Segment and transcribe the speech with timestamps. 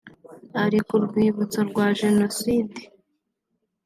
[0.63, 2.79] Ari ku rwibutso rwa Jenoside